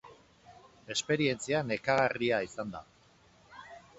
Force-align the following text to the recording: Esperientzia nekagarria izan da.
Esperientzia 0.95 1.59
nekagarria 1.67 2.39
izan 2.49 2.75
da. 2.77 2.85